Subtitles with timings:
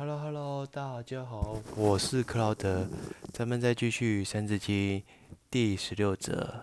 [0.00, 2.88] Hello Hello，大家好，我是克劳德，
[3.34, 5.00] 咱们再继续《三字经》
[5.50, 6.32] 第十六则，《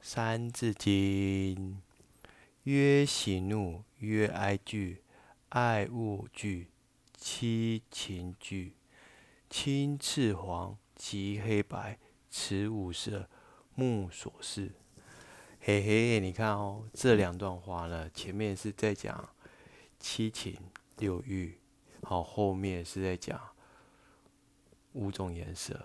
[0.00, 0.88] 三字经》
[2.62, 5.02] 曰：喜怒，曰哀惧，
[5.50, 6.68] 爱恶惧，
[7.14, 8.72] 七情惧，
[9.50, 11.98] 青赤黄，及黑白，
[12.30, 13.28] 此五色，
[13.74, 14.72] 目所视。
[15.60, 19.28] 嘿嘿，你看哦，这两段话呢，前面是在讲
[20.00, 20.56] 七情
[20.96, 21.58] 六欲。
[22.08, 23.38] 好，后面是在讲
[24.94, 25.78] 五种颜色。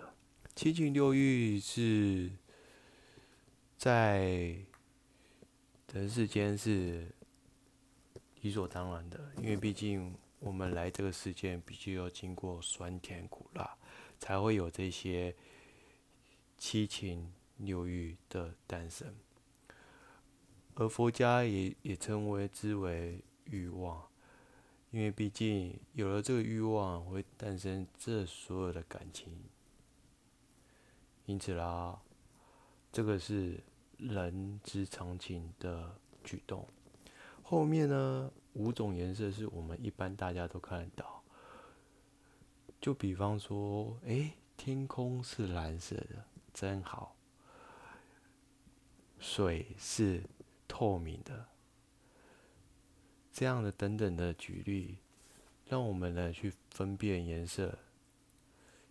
[0.56, 2.30] 七情六欲是
[3.76, 4.56] 在
[5.92, 7.14] 人世间是
[8.40, 13.76] 理所当然的，因为毕竟我们来这个世界，必须要经过酸甜苦辣，
[14.18, 15.36] 才会有这些
[16.56, 19.14] 七情六欲的诞生。
[20.72, 24.08] 而佛家也也称为之为欲望。
[24.94, 29.36] 因为毕竟有了这个欲望，会诞生这所有的感情，
[31.26, 32.00] 因此啦，
[32.92, 33.58] 这个是
[33.98, 36.68] 人之常情的举动。
[37.42, 41.24] 后面呢，五种颜色是我们一般大家都看得到，
[42.80, 47.16] 就比方说，哎，天空是蓝色的，真好；
[49.18, 50.22] 水是
[50.68, 51.48] 透明的。
[53.34, 54.98] 这样的等等的举例，
[55.66, 57.76] 让我们来去分辨颜色。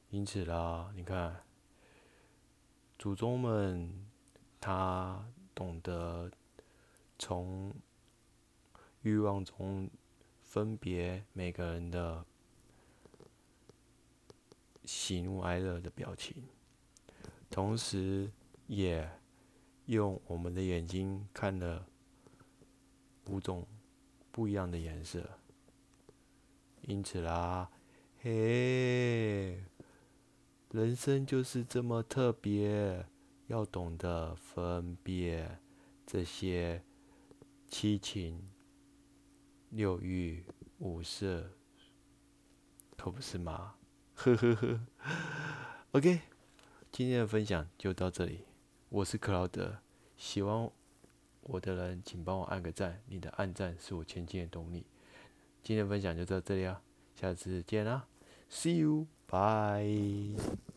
[0.09, 1.41] 因此啦，你看，
[2.99, 4.05] 祖宗们
[4.59, 6.29] 他懂得
[7.17, 7.73] 从
[9.03, 9.89] 欲望中
[10.43, 12.25] 分别每个人的
[14.83, 16.43] 喜怒哀乐的表情，
[17.49, 18.29] 同时
[18.67, 19.09] 也
[19.85, 21.87] 用我们的眼睛看了
[23.29, 23.65] 五种。
[24.33, 25.37] 不一样的颜色，
[26.81, 27.69] 因此啦，
[28.19, 29.63] 嘿，
[30.71, 33.05] 人生就是这么特别，
[33.45, 35.59] 要懂得分辨
[36.07, 36.83] 这些
[37.67, 38.49] 七情
[39.69, 40.43] 六欲
[40.79, 41.51] 五色，
[42.97, 43.75] 可不是吗？
[44.17, 44.79] 呵呵呵。
[45.91, 46.21] OK，
[46.91, 48.45] 今天的分享就到这里，
[48.89, 49.77] 我是克劳德，
[50.17, 50.71] 希望。
[51.43, 54.85] 我的人，请帮我按个赞，你的按赞是我前进的动力。
[55.61, 56.81] 今天分享就到这里啊，
[57.15, 58.07] 下次见啦
[58.49, 60.72] ，See you，bye。